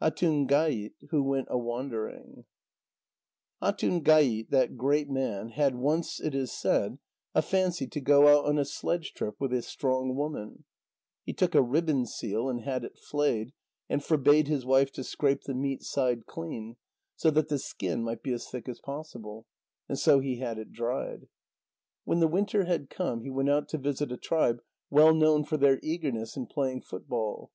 ATUNGAIT, 0.00 0.92
WHO 1.10 1.22
WENT 1.24 1.48
A 1.50 1.58
WANDERING 1.58 2.44
Atungait, 3.60 4.50
that 4.50 4.76
great 4.76 5.10
man, 5.10 5.48
had 5.48 5.74
once, 5.74 6.20
it 6.20 6.32
is 6.32 6.52
said, 6.52 6.98
a 7.34 7.42
fancy 7.42 7.88
to 7.88 8.00
go 8.00 8.28
out 8.28 8.44
on 8.44 8.56
a 8.56 8.64
sledge 8.64 9.14
trip 9.14 9.34
with 9.40 9.52
a 9.52 9.62
strong 9.62 10.14
woman. 10.14 10.62
He 11.24 11.32
took 11.32 11.56
a 11.56 11.60
ribbon 11.60 12.06
seal 12.06 12.48
and 12.48 12.60
had 12.60 12.84
it 12.84 12.96
flayed, 12.96 13.52
and 13.88 14.00
forbade 14.00 14.46
his 14.46 14.64
wife 14.64 14.92
to 14.92 15.02
scrape 15.02 15.42
the 15.42 15.52
meat 15.54 15.82
side 15.82 16.24
clean, 16.24 16.76
so 17.16 17.32
that 17.32 17.48
the 17.48 17.58
skin 17.58 18.04
might 18.04 18.22
be 18.22 18.32
as 18.32 18.48
thick 18.48 18.68
as 18.68 18.78
possible. 18.78 19.44
And 19.88 19.98
so 19.98 20.20
he 20.20 20.36
had 20.38 20.56
it 20.58 20.70
dried. 20.70 21.26
When 22.04 22.20
the 22.20 22.28
winter 22.28 22.62
had 22.64 22.90
come, 22.90 23.22
he 23.22 23.30
went 23.30 23.50
out 23.50 23.68
to 23.70 23.76
visit 23.76 24.12
a 24.12 24.16
tribe 24.16 24.62
well 24.88 25.12
known 25.12 25.42
for 25.42 25.56
their 25.56 25.80
eagerness 25.82 26.36
in 26.36 26.46
playing 26.46 26.82
football. 26.82 27.50